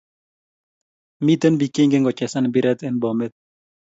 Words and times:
Miten 1.25 1.53
pik 1.59 1.71
che 1.73 1.81
ingen 1.83 2.05
kochesan 2.05 2.45
mpiret 2.49 2.79
en 2.87 2.95
Bomet 3.01 3.33